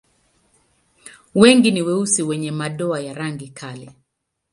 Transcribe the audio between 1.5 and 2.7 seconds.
ni weusi wenye